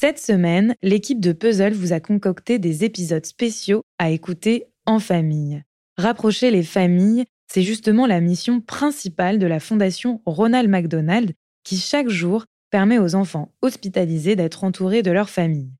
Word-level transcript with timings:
Cette 0.00 0.20
semaine, 0.20 0.76
l'équipe 0.80 1.18
de 1.18 1.32
Puzzle 1.32 1.72
vous 1.72 1.92
a 1.92 1.98
concocté 1.98 2.60
des 2.60 2.84
épisodes 2.84 3.26
spéciaux 3.26 3.82
à 3.98 4.10
écouter 4.10 4.66
en 4.86 5.00
famille. 5.00 5.64
Rapprocher 5.96 6.52
les 6.52 6.62
familles, 6.62 7.24
c'est 7.52 7.64
justement 7.64 8.06
la 8.06 8.20
mission 8.20 8.60
principale 8.60 9.40
de 9.40 9.46
la 9.48 9.58
Fondation 9.58 10.22
Ronald 10.24 10.70
McDonald 10.70 11.32
qui 11.64 11.78
chaque 11.78 12.08
jour 12.08 12.44
permet 12.70 13.00
aux 13.00 13.16
enfants 13.16 13.50
hospitalisés 13.60 14.36
d'être 14.36 14.62
entourés 14.62 15.02
de 15.02 15.10
leur 15.10 15.30
famille. 15.30 15.72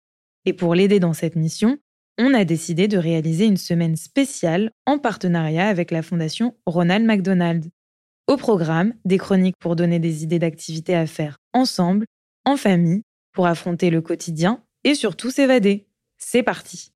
Et 0.46 0.53
pour 0.53 0.75
l'aider 0.75 0.98
dans 0.98 1.12
cette 1.12 1.37
mission, 1.37 1.79
on 2.19 2.35
a 2.35 2.45
décidé 2.45 2.89
de 2.89 2.98
réaliser 2.98 3.45
une 3.45 3.57
semaine 3.57 3.95
spéciale 3.95 4.73
en 4.85 4.98
partenariat 4.98 5.69
avec 5.69 5.93
la 5.93 6.03
Fondation 6.03 6.57
Ronald 6.66 7.07
McDonald. 7.07 7.66
Au 8.27 8.37
programme, 8.37 8.95
des 9.05 9.19
chroniques 9.19 9.59
pour 9.60 9.77
donner 9.77 10.00
des 10.00 10.24
idées 10.24 10.41
d'activités 10.41 10.96
à 10.96 11.06
faire 11.06 11.38
ensemble, 11.52 12.05
en 12.45 12.56
famille 12.56 13.02
pour 13.38 13.47
affronter 13.47 13.88
le 13.91 14.01
quotidien 14.01 14.65
et 14.83 14.97
surtout 14.97 15.30
s'évader. 15.30 15.87
C'est 16.16 16.42
parti 16.42 16.91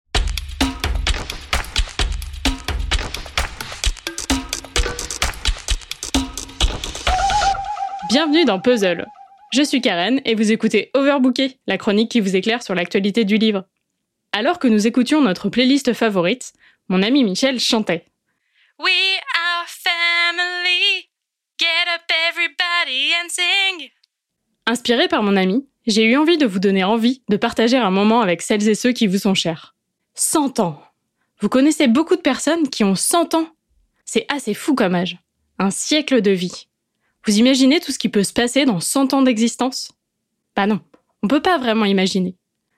Bienvenue 8.09 8.45
dans 8.45 8.59
Puzzle. 8.59 9.06
Je 9.52 9.62
suis 9.62 9.80
Karen 9.80 10.20
et 10.24 10.34
vous 10.34 10.51
écoutez 10.51 10.91
Overbooké, 10.95 11.60
la 11.68 11.78
chronique 11.78 12.10
qui 12.10 12.18
vous 12.18 12.34
éclaire 12.34 12.65
sur 12.65 12.74
l'actualité 12.74 13.24
du 13.24 13.37
livre. 13.37 13.65
Alors 14.32 14.59
que 14.59 14.66
nous 14.66 14.88
écoutions 14.88 15.20
notre 15.20 15.48
playlist 15.48 15.93
favorite, 15.93 16.54
mon 16.88 17.04
ami 17.04 17.23
Michel 17.23 17.60
chantait. 17.60 18.04
We 18.80 18.90
are 18.90 19.68
family. 19.68 21.09
Get 21.56 21.87
up 21.95 22.02
everybody 22.10 23.12
and 23.23 23.29
sing. 23.29 23.93
Inspiré 24.66 25.09
par 25.09 25.24
mon 25.24 25.37
ami, 25.37 25.66
j'ai 25.87 26.05
eu 26.05 26.16
envie 26.16 26.38
de 26.38 26.46
vous 26.46 26.60
donner 26.60 26.85
envie 26.85 27.23
de 27.29 27.37
partager 27.37 27.77
un 27.77 27.91
moment 27.91 28.21
avec 28.21 28.43
celles 28.43 28.69
et 28.69 28.77
ceux 28.77 28.93
qui 28.93 29.09
vous 29.09 29.19
sont 29.19 29.35
chers. 29.35 29.74
100 30.15 30.60
ans. 30.60 30.80
Vous 31.41 31.49
connaissez 31.49 31.88
beaucoup 31.88 32.15
de 32.15 32.21
personnes 32.21 32.69
qui 32.69 32.85
ont 32.85 32.95
100 32.95 33.35
ans. 33.35 33.49
C'est 34.04 34.24
assez 34.29 34.54
fou 34.54 34.77
comme 34.77 34.95
âge. 34.95 35.19
Un 35.59 35.71
siècle 35.71 36.23
de 36.23 36.30
vie. 36.30 36.69
Vous 37.27 37.38
imaginez 37.38 37.80
tout 37.80 37.91
ce 37.91 37.99
qui 37.99 38.09
peut 38.09 38.23
se 38.23 38.32
passer 38.32 38.65
dans 38.65 38.79
100 38.79 39.15
ans 39.15 39.23
d'existence? 39.23 39.91
Bah 40.54 40.66
non, 40.66 40.80
on 41.24 41.29
peut 41.29 41.43
pas 41.43 41.59
vraiment 41.59 41.85
imaginer. 41.85 42.37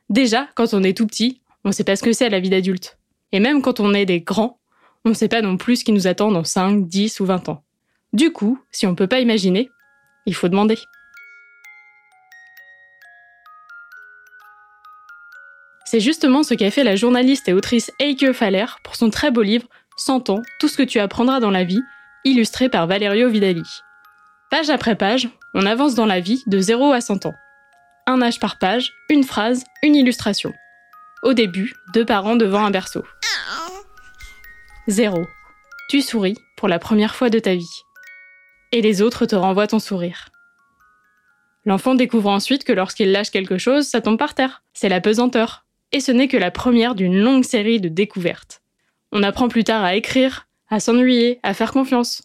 Déjà, 0.08 0.48
quand 0.54 0.72
on 0.72 0.82
est 0.82 0.96
tout 0.96 1.06
petit, 1.06 1.42
on 1.64 1.72
sait 1.72 1.84
pas 1.84 1.96
ce 1.96 2.02
que 2.02 2.12
c'est 2.14 2.30
la 2.30 2.40
vie 2.40 2.50
d'adulte. 2.50 2.98
Et 3.32 3.40
même 3.40 3.60
quand 3.60 3.80
on 3.80 3.92
est 3.92 4.06
des 4.06 4.20
grands, 4.20 4.58
on 5.04 5.12
sait 5.12 5.28
pas 5.28 5.42
non 5.42 5.58
plus 5.58 5.76
ce 5.76 5.84
qui 5.84 5.92
nous 5.92 6.06
attend 6.06 6.30
dans 6.30 6.44
5, 6.44 6.88
10 6.88 7.20
ou 7.20 7.26
20 7.26 7.50
ans. 7.50 7.62
Du 8.14 8.32
coup, 8.32 8.58
si 8.70 8.86
on 8.86 8.94
peut 8.94 9.06
pas 9.06 9.20
imaginer, 9.20 9.68
il 10.24 10.34
faut 10.34 10.48
demander. 10.48 10.78
C'est 15.94 16.00
justement 16.00 16.42
ce 16.42 16.54
qu'a 16.54 16.72
fait 16.72 16.82
la 16.82 16.96
journaliste 16.96 17.48
et 17.48 17.52
autrice 17.52 17.92
Eike 18.00 18.32
Faller 18.32 18.66
pour 18.82 18.96
son 18.96 19.10
très 19.10 19.30
beau 19.30 19.42
livre 19.42 19.68
100 19.96 20.28
ans, 20.28 20.42
tout 20.58 20.66
ce 20.66 20.76
que 20.76 20.82
tu 20.82 20.98
apprendras 20.98 21.38
dans 21.38 21.52
la 21.52 21.62
vie, 21.62 21.82
illustré 22.24 22.68
par 22.68 22.88
Valerio 22.88 23.30
Vidali. 23.30 23.62
Page 24.50 24.70
après 24.70 24.96
page, 24.96 25.28
on 25.54 25.64
avance 25.64 25.94
dans 25.94 26.04
la 26.04 26.18
vie 26.18 26.42
de 26.48 26.58
0 26.58 26.90
à 26.90 27.00
100 27.00 27.26
ans. 27.26 27.34
Un 28.08 28.20
âge 28.22 28.40
par 28.40 28.58
page, 28.58 28.92
une 29.08 29.22
phrase, 29.22 29.62
une 29.84 29.94
illustration. 29.94 30.52
Au 31.22 31.32
début, 31.32 31.76
deux 31.92 32.04
parents 32.04 32.34
devant 32.34 32.64
un 32.64 32.72
berceau. 32.72 33.04
0. 34.88 35.24
Tu 35.90 36.00
souris 36.00 36.38
pour 36.56 36.66
la 36.66 36.80
première 36.80 37.14
fois 37.14 37.30
de 37.30 37.38
ta 37.38 37.54
vie. 37.54 37.82
Et 38.72 38.80
les 38.80 39.00
autres 39.00 39.26
te 39.26 39.36
renvoient 39.36 39.68
ton 39.68 39.78
sourire. 39.78 40.30
L'enfant 41.64 41.94
découvre 41.94 42.30
ensuite 42.30 42.64
que 42.64 42.72
lorsqu'il 42.72 43.12
lâche 43.12 43.30
quelque 43.30 43.58
chose, 43.58 43.86
ça 43.86 44.00
tombe 44.00 44.18
par 44.18 44.34
terre. 44.34 44.64
C'est 44.72 44.88
la 44.88 45.00
pesanteur 45.00 45.63
et 45.94 46.00
ce 46.00 46.10
n'est 46.10 46.26
que 46.26 46.36
la 46.36 46.50
première 46.50 46.96
d'une 46.96 47.20
longue 47.20 47.44
série 47.44 47.80
de 47.80 47.88
découvertes. 47.88 48.62
On 49.12 49.22
apprend 49.22 49.46
plus 49.46 49.62
tard 49.62 49.84
à 49.84 49.94
écrire, 49.94 50.48
à 50.68 50.80
s'ennuyer, 50.80 51.38
à 51.44 51.54
faire 51.54 51.70
confiance. 51.70 52.24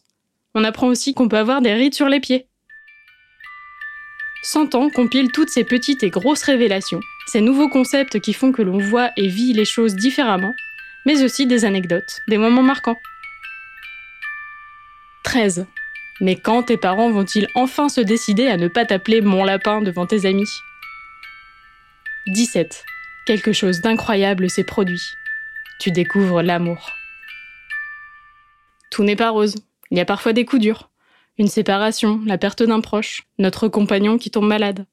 On 0.55 0.63
apprend 0.63 0.87
aussi 0.87 1.13
qu'on 1.13 1.29
peut 1.29 1.37
avoir 1.37 1.61
des 1.61 1.73
rides 1.73 1.93
sur 1.93 2.09
les 2.09 2.19
pieds. 2.19 2.47
100 4.41 4.73
ans 4.73 4.89
compile 4.89 5.31
toutes 5.31 5.51
ces 5.51 5.63
petites 5.63 6.01
et 6.01 6.09
grosses 6.09 6.41
révélations, 6.41 6.99
ces 7.27 7.41
nouveaux 7.41 7.69
concepts 7.69 8.19
qui 8.19 8.33
font 8.33 8.51
que 8.51 8.63
l'on 8.63 8.79
voit 8.79 9.11
et 9.17 9.27
vit 9.27 9.53
les 9.53 9.65
choses 9.65 9.93
différemment, 9.95 10.53
mais 11.05 11.23
aussi 11.23 11.45
des 11.45 11.63
anecdotes, 11.63 12.21
des 12.27 12.39
moments 12.39 12.63
marquants. 12.63 12.97
13. 15.25 15.67
Mais 16.21 16.35
quand 16.35 16.63
tes 16.63 16.77
parents 16.77 17.11
vont-ils 17.11 17.47
enfin 17.53 17.87
se 17.87 18.01
décider 18.01 18.47
à 18.47 18.57
ne 18.57 18.67
pas 18.67 18.85
t'appeler 18.85 19.21
mon 19.21 19.43
lapin 19.43 19.81
devant 19.81 20.07
tes 20.07 20.25
amis? 20.25 20.49
17. 22.29 22.83
Quelque 23.29 23.53
chose 23.53 23.81
d'incroyable 23.81 24.49
s'est 24.49 24.63
produit. 24.63 25.03
Tu 25.79 25.91
découvres 25.91 26.41
l'amour. 26.41 26.89
Tout 28.89 29.03
n'est 29.03 29.15
pas 29.15 29.29
rose. 29.29 29.53
Il 29.91 29.99
y 29.99 30.01
a 30.01 30.05
parfois 30.05 30.33
des 30.33 30.45
coups 30.45 30.63
durs. 30.63 30.89
Une 31.37 31.47
séparation, 31.47 32.21
la 32.25 32.39
perte 32.39 32.63
d'un 32.63 32.81
proche, 32.81 33.27
notre 33.37 33.67
compagnon 33.67 34.17
qui 34.17 34.31
tombe 34.31 34.47
malade. 34.47 34.87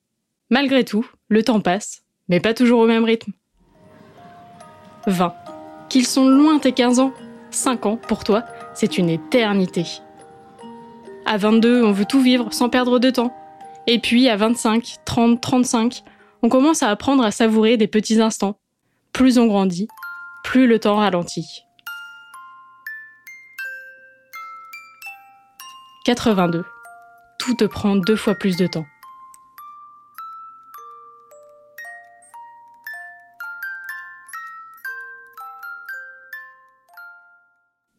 Malgré 0.50 0.84
tout, 0.84 1.08
le 1.28 1.42
temps 1.44 1.60
passe, 1.60 2.02
mais 2.28 2.38
pas 2.38 2.52
toujours 2.52 2.80
au 2.80 2.86
même 2.86 3.04
rythme. 3.04 3.32
20. 5.06 5.34
Qu'ils 5.88 6.06
sont 6.06 6.28
loin 6.28 6.58
tes 6.58 6.72
15 6.72 6.98
ans. 6.98 7.14
5 7.52 7.86
ans, 7.86 7.96
pour 7.96 8.22
toi, 8.22 8.44
c'est 8.74 8.98
une 8.98 9.08
éternité. 9.08 9.86
À 11.24 11.38
22, 11.38 11.82
on 11.82 11.92
veut 11.92 12.04
tout 12.04 12.20
vivre 12.20 12.52
sans 12.52 12.68
perdre 12.68 12.98
de 12.98 13.08
temps. 13.08 13.34
Et 13.86 13.98
puis 13.98 14.28
à 14.28 14.36
25, 14.36 14.96
30, 15.06 15.40
35, 15.40 16.04
on 16.42 16.48
commence 16.48 16.82
à 16.82 16.90
apprendre 16.90 17.24
à 17.24 17.30
savourer 17.30 17.76
des 17.76 17.88
petits 17.88 18.20
instants. 18.20 18.58
Plus 19.12 19.38
on 19.38 19.46
grandit, 19.46 19.88
plus 20.44 20.66
le 20.66 20.78
temps 20.78 20.96
ralentit. 20.96 21.64
82. 26.04 26.64
Tout 27.38 27.54
te 27.54 27.64
prend 27.64 27.96
deux 27.96 28.16
fois 28.16 28.34
plus 28.34 28.56
de 28.56 28.66
temps. 28.66 28.86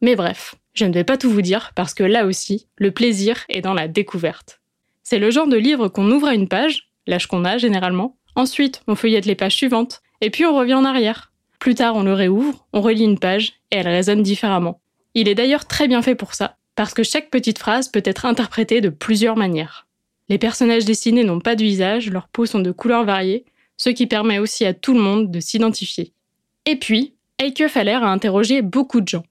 Mais 0.00 0.14
bref, 0.14 0.54
je 0.74 0.84
ne 0.84 0.94
vais 0.94 1.04
pas 1.04 1.18
tout 1.18 1.30
vous 1.30 1.42
dire 1.42 1.72
parce 1.74 1.92
que 1.92 2.04
là 2.04 2.24
aussi, 2.24 2.68
le 2.76 2.92
plaisir 2.92 3.44
est 3.48 3.60
dans 3.60 3.74
la 3.74 3.88
découverte. 3.88 4.60
C'est 5.02 5.18
le 5.18 5.30
genre 5.30 5.48
de 5.48 5.56
livre 5.56 5.88
qu'on 5.88 6.10
ouvre 6.10 6.28
à 6.28 6.34
une 6.34 6.48
page, 6.48 6.90
l'âge 7.06 7.26
qu'on 7.26 7.44
a 7.44 7.58
généralement, 7.58 8.16
Ensuite, 8.38 8.82
on 8.86 8.94
feuillette 8.94 9.26
les 9.26 9.34
pages 9.34 9.56
suivantes, 9.56 10.00
et 10.20 10.30
puis 10.30 10.46
on 10.46 10.56
revient 10.56 10.74
en 10.74 10.84
arrière. 10.84 11.32
Plus 11.58 11.74
tard, 11.74 11.96
on 11.96 12.04
le 12.04 12.12
réouvre, 12.12 12.68
on 12.72 12.80
relit 12.80 13.02
une 13.02 13.18
page, 13.18 13.54
et 13.72 13.78
elle 13.78 13.88
résonne 13.88 14.22
différemment. 14.22 14.80
Il 15.14 15.26
est 15.26 15.34
d'ailleurs 15.34 15.64
très 15.64 15.88
bien 15.88 16.02
fait 16.02 16.14
pour 16.14 16.34
ça, 16.34 16.56
parce 16.76 16.94
que 16.94 17.02
chaque 17.02 17.30
petite 17.30 17.58
phrase 17.58 17.88
peut 17.88 18.02
être 18.04 18.26
interprétée 18.26 18.80
de 18.80 18.90
plusieurs 18.90 19.34
manières. 19.34 19.88
Les 20.28 20.38
personnages 20.38 20.84
dessinés 20.84 21.24
n'ont 21.24 21.40
pas 21.40 21.56
de 21.56 21.64
visage, 21.64 22.10
leurs 22.10 22.28
peaux 22.28 22.46
sont 22.46 22.60
de 22.60 22.70
couleurs 22.70 23.04
variées, 23.04 23.44
ce 23.76 23.90
qui 23.90 24.06
permet 24.06 24.38
aussi 24.38 24.64
à 24.64 24.72
tout 24.72 24.94
le 24.94 25.00
monde 25.00 25.32
de 25.32 25.40
s'identifier. 25.40 26.12
Et 26.64 26.76
puis, 26.76 27.14
Eike 27.40 27.66
Faller 27.66 27.90
a 27.90 28.06
interrogé 28.06 28.62
beaucoup 28.62 29.00
de 29.00 29.08
gens. 29.08 29.24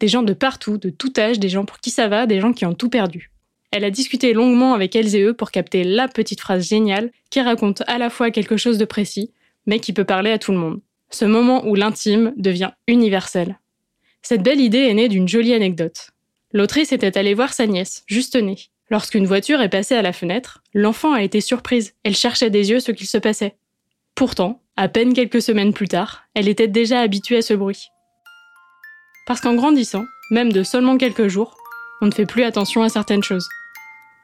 Des 0.00 0.08
gens 0.08 0.22
de 0.22 0.32
partout, 0.32 0.78
de 0.78 0.88
tout 0.88 1.12
âge, 1.18 1.38
des 1.38 1.50
gens 1.50 1.66
pour 1.66 1.80
qui 1.80 1.90
ça 1.90 2.08
va, 2.08 2.24
des 2.24 2.40
gens 2.40 2.54
qui 2.54 2.64
ont 2.64 2.72
tout 2.72 2.88
perdu. 2.88 3.30
Elle 3.70 3.84
a 3.84 3.90
discuté 3.90 4.32
longuement 4.32 4.74
avec 4.74 4.96
elles 4.96 5.14
et 5.14 5.22
eux 5.22 5.34
pour 5.34 5.50
capter 5.50 5.84
la 5.84 6.08
petite 6.08 6.40
phrase 6.40 6.66
géniale 6.66 7.10
qui 7.30 7.40
raconte 7.40 7.82
à 7.86 7.98
la 7.98 8.10
fois 8.10 8.30
quelque 8.30 8.56
chose 8.56 8.78
de 8.78 8.84
précis, 8.84 9.32
mais 9.66 9.78
qui 9.78 9.92
peut 9.92 10.04
parler 10.04 10.30
à 10.30 10.38
tout 10.38 10.52
le 10.52 10.58
monde. 10.58 10.80
Ce 11.10 11.24
moment 11.24 11.66
où 11.66 11.74
l'intime 11.74 12.32
devient 12.36 12.70
universel. 12.86 13.58
Cette 14.22 14.42
belle 14.42 14.60
idée 14.60 14.78
est 14.78 14.94
née 14.94 15.08
d'une 15.08 15.28
jolie 15.28 15.54
anecdote. 15.54 16.10
L'autrice 16.52 16.92
était 16.92 17.16
allée 17.18 17.34
voir 17.34 17.52
sa 17.52 17.66
nièce, 17.66 18.04
juste 18.06 18.36
née. 18.36 18.58
Lorsqu'une 18.90 19.26
voiture 19.26 19.60
est 19.60 19.68
passée 19.68 19.94
à 19.94 20.02
la 20.02 20.14
fenêtre, 20.14 20.62
l'enfant 20.72 21.12
a 21.12 21.22
été 21.22 21.42
surprise. 21.42 21.94
Elle 22.04 22.16
cherchait 22.16 22.50
des 22.50 22.70
yeux 22.70 22.80
ce 22.80 22.92
qu'il 22.92 23.06
se 23.06 23.18
passait. 23.18 23.56
Pourtant, 24.14 24.62
à 24.76 24.88
peine 24.88 25.12
quelques 25.12 25.42
semaines 25.42 25.74
plus 25.74 25.88
tard, 25.88 26.24
elle 26.34 26.48
était 26.48 26.68
déjà 26.68 27.00
habituée 27.00 27.38
à 27.38 27.42
ce 27.42 27.52
bruit. 27.52 27.88
Parce 29.26 29.42
qu'en 29.42 29.54
grandissant, 29.54 30.04
même 30.30 30.52
de 30.52 30.62
seulement 30.62 30.96
quelques 30.96 31.28
jours, 31.28 31.56
on 32.00 32.06
ne 32.06 32.12
fait 32.12 32.26
plus 32.26 32.42
attention 32.42 32.82
à 32.82 32.88
certaines 32.88 33.22
choses. 33.22 33.48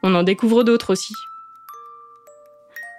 On 0.03 0.15
en 0.15 0.23
découvre 0.23 0.63
d'autres 0.63 0.91
aussi. 0.93 1.13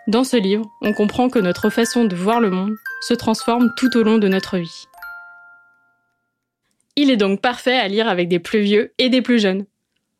Dans 0.06 0.25
ce 0.25 0.37
livre, 0.37 0.64
on 0.82 0.93
comprend 0.93 1.28
que 1.28 1.38
notre 1.38 1.69
façon 1.70 2.05
de 2.05 2.14
voir 2.14 2.40
le 2.40 2.50
monde 2.50 2.76
se 3.00 3.14
transforme 3.14 3.73
tout 3.76 3.96
au 3.96 4.02
long 4.02 4.19
de 4.19 4.28
notre 4.28 4.58
vie. 4.58 4.84
Il 6.94 7.11
est 7.11 7.17
donc 7.17 7.40
parfait 7.40 7.76
à 7.76 7.88
lire 7.88 8.08
avec 8.08 8.28
des 8.28 8.38
plus 8.38 8.61
vieux 8.61 8.93
et 8.99 9.08
des 9.08 9.20
plus 9.20 9.38
jeunes. 9.38 9.67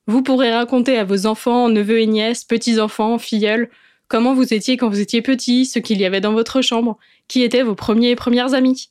Vous 0.06 0.22
pourrez 0.22 0.52
raconter 0.52 0.98
à 0.98 1.04
vos 1.04 1.26
enfants, 1.26 1.68
neveux 1.68 2.00
et 2.00 2.06
nièces, 2.06 2.44
petits-enfants, 2.44 3.18
filleuls, 3.18 3.70
comment 4.08 4.34
vous 4.34 4.52
étiez 4.52 4.76
quand 4.76 4.88
vous 4.88 5.00
étiez 5.00 5.22
petit, 5.22 5.66
ce 5.66 5.78
qu'il 5.78 6.00
y 6.00 6.04
avait 6.04 6.20
dans 6.20 6.32
votre 6.32 6.62
chambre, 6.62 6.98
qui 7.28 7.42
étaient 7.42 7.62
vos 7.62 7.74
premiers 7.74 8.10
et 8.10 8.16
premières 8.16 8.54
amis. 8.54 8.90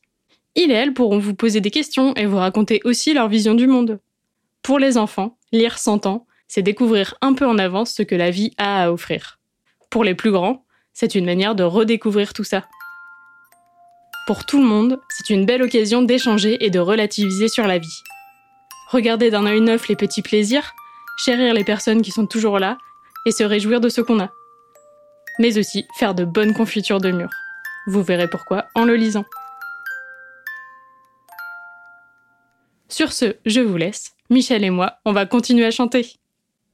Ils 0.56 0.72
et 0.72 0.74
elles 0.74 0.94
pourront 0.94 1.20
vous 1.20 1.36
poser 1.36 1.62
des 1.62 1.72
questions 1.72 2.14
et 2.16 2.26
vous 2.26 2.38
raconter 2.38 2.82
aussi 2.86 3.14
leur 3.14 3.28
vision 3.28 3.54
du 3.54 3.68
monde. 3.68 4.00
Pour 4.62 4.80
les 4.80 4.98
enfants, 4.98 5.35
lire 5.52 5.78
100 5.78 6.06
ans, 6.06 6.26
c'est 6.48 6.62
découvrir 6.62 7.16
un 7.22 7.34
peu 7.34 7.46
en 7.46 7.58
avance 7.58 7.94
ce 7.94 8.04
que 8.04 8.16
la 8.16 8.32
vie 8.32 8.54
a 8.58 8.84
à 8.84 8.92
offrir. 8.92 9.40
Pour 9.90 10.04
les 10.04 10.16
plus 10.16 10.32
grands, 10.32 10.66
c'est 10.94 11.16
une 11.16 11.26
manière 11.26 11.56
de 11.56 11.64
redécouvrir 11.64 12.34
tout 12.34 12.44
ça. 12.44 12.66
Pour 14.28 14.46
tout 14.46 14.60
le 14.60 14.68
monde, 14.68 15.00
c'est 15.10 15.34
une 15.34 15.46
belle 15.46 15.62
occasion 15.62 16.02
d'échanger 16.02 16.64
et 16.66 16.70
de 16.70 16.80
relativiser 16.80 17.48
sur 17.48 17.68
la 17.68 17.78
vie. 17.78 18.02
Regarder 18.90 19.30
d'un 19.30 19.46
œil 19.46 19.62
neuf 19.62 19.88
les 19.88 19.96
petits 19.96 20.22
plaisirs, 20.22 20.74
chérir 21.18 21.54
les 21.54 21.64
personnes 21.64 22.02
qui 22.02 22.12
sont 22.12 22.26
toujours 22.26 22.60
là 22.60 22.78
et 23.26 23.32
se 23.32 23.44
réjouir 23.44 23.82
de 23.82 23.90
ce 23.90 24.02
qu'on 24.02 24.20
a. 24.20 24.30
Mais 25.40 25.58
aussi 25.58 25.86
faire 25.98 26.16
de 26.16 26.26
bonnes 26.26 26.54
confitures 26.54 27.02
de 27.02 27.12
mûres. 27.12 27.34
Vous 27.88 28.02
verrez 28.02 28.30
pourquoi 28.30 28.66
en 28.74 28.86
le 28.86 28.96
lisant. 28.96 29.26
Sur 32.88 33.12
ce, 33.12 33.36
je 33.46 33.60
vous 33.60 33.78
laisse. 33.78 34.15
Michel 34.30 34.64
et 34.64 34.70
moi, 34.70 35.00
on 35.06 35.12
va 35.12 35.26
continuer 35.26 35.66
à 35.66 35.72
chanter. 35.72 36.14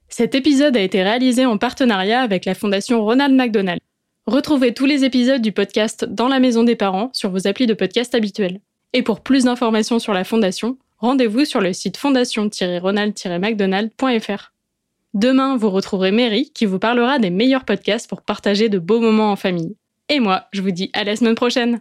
Cet 0.08 0.36
épisode 0.36 0.78
a 0.78 0.82
été 0.82 1.04
réalisé 1.04 1.46
en 1.46 1.58
partenariat 1.58 2.22
avec 2.22 2.46
la 2.46 2.56
Fondation 2.56 3.04
Ronald 3.04 3.36
McDonald. 3.36 3.82
Retrouvez 4.26 4.74
tous 4.74 4.86
les 4.86 5.04
épisodes 5.04 5.42
du 5.42 5.52
podcast 5.52 6.06
Dans 6.06 6.28
la 6.28 6.40
maison 6.40 6.64
des 6.64 6.76
parents 6.76 7.10
sur 7.14 7.30
vos 7.30 7.48
applis 7.48 7.68
de 7.68 7.74
podcast 7.74 8.16
habituels. 8.16 8.62
Et 8.94 9.04
pour 9.04 9.22
plus 9.22 9.46
d'informations 9.46 10.00
sur 10.00 10.14
la 10.14 10.24
Fondation, 10.24 10.78
rendez-vous 11.00 11.46
sur 11.46 11.60
le 11.60 11.74
site 11.74 11.98
fondation-ronald-mcdonald.fr. 11.98 14.52
Demain, 15.14 15.58
vous 15.58 15.70
retrouverez 15.70 16.12
Mary 16.12 16.52
qui 16.54 16.66
vous 16.66 16.80
parlera 16.80 17.20
des 17.20 17.32
meilleurs 17.32 17.66
podcasts 17.66 18.10
pour 18.10 18.22
partager 18.22 18.70
de 18.70 18.80
beaux 18.80 19.02
moments 19.02 19.32
en 19.32 19.36
famille. 19.36 19.76
Et 20.08 20.22
moi, 20.22 20.46
je 20.52 20.62
vous 20.62 20.72
dis 20.72 20.90
à 20.94 21.04
la 21.04 21.16
semaine 21.16 21.36
prochaine 21.36 21.80